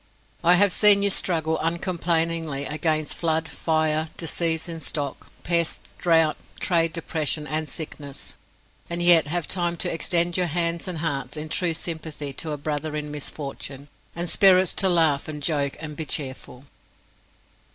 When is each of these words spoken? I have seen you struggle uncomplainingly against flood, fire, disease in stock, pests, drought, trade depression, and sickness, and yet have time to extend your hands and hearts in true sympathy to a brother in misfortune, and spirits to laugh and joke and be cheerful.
I 0.43 0.55
have 0.55 0.73
seen 0.73 1.03
you 1.03 1.11
struggle 1.11 1.59
uncomplainingly 1.61 2.65
against 2.65 3.13
flood, 3.13 3.47
fire, 3.47 4.09
disease 4.17 4.67
in 4.67 4.81
stock, 4.81 5.27
pests, 5.43 5.93
drought, 5.99 6.37
trade 6.59 6.91
depression, 6.91 7.45
and 7.45 7.69
sickness, 7.69 8.33
and 8.89 8.99
yet 9.03 9.27
have 9.27 9.47
time 9.47 9.77
to 9.77 9.93
extend 9.93 10.37
your 10.37 10.47
hands 10.47 10.87
and 10.87 10.97
hearts 11.05 11.37
in 11.37 11.49
true 11.49 11.75
sympathy 11.75 12.33
to 12.33 12.49
a 12.51 12.57
brother 12.57 12.95
in 12.95 13.11
misfortune, 13.11 13.89
and 14.15 14.27
spirits 14.27 14.73
to 14.73 14.89
laugh 14.89 15.27
and 15.27 15.43
joke 15.43 15.77
and 15.79 15.95
be 15.95 16.07
cheerful. 16.07 16.63